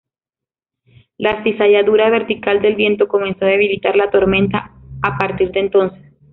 La 1.19 1.43
cizalladura 1.43 2.09
vertical 2.09 2.59
del 2.59 2.73
viento 2.73 3.07
comenzó 3.07 3.45
a 3.45 3.49
debilitar 3.49 3.95
la 3.95 4.09
tormenta 4.09 4.71
a 5.03 5.15
partir 5.19 5.51
de 5.51 5.59
entonces. 5.59 6.13